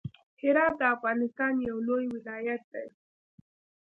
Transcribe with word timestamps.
هرات 0.41 0.73
د 0.77 0.81
افغانستان 0.95 1.53
يو 1.69 1.75
لوی 1.87 2.05
ولايت 2.15 2.63
دی. 2.73 2.87